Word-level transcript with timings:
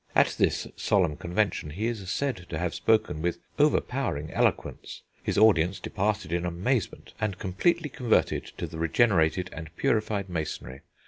At 0.15 0.33
this 0.39 0.65
solemn 0.75 1.15
convention 1.15 1.69
he 1.69 1.85
is 1.85 2.09
said 2.09 2.47
to 2.49 2.57
have 2.57 2.73
spoken 2.73 3.21
with 3.21 3.37
overpowering 3.59 4.31
eloquence;... 4.31 5.03
his 5.21 5.37
audience 5.37 5.79
departed 5.79 6.31
in 6.33 6.43
amazement 6.43 7.13
and 7.21 7.37
completely 7.37 7.89
converted 7.89 8.45
to 8.57 8.65
the 8.65 8.79
regenerated 8.79 9.51
and 9.53 9.69
purified 9.75 10.27
masonry. 10.27 10.81